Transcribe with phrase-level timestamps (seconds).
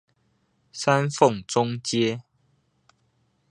[0.73, 2.23] 三鳳中街